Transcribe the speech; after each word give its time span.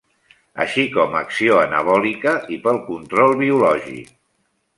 Així 0.63 0.85
com 0.95 1.17
acció 1.19 1.59
anabòlica 1.65 2.33
i 2.57 2.59
pel 2.65 2.81
control 2.89 3.37
biològic. 3.45 4.11